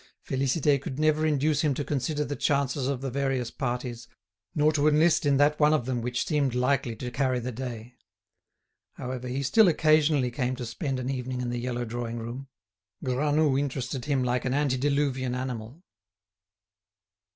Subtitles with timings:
[0.27, 4.07] Félicité could never induce him to consider the chances of the various parties,
[4.55, 7.93] nor to enlist in that one of them which seemed likely to carry the day.
[8.93, 12.47] However, he still occasionally came to spend an evening in the yellow drawing room.
[13.03, 15.83] Granoux interested him like an antediluvian animal.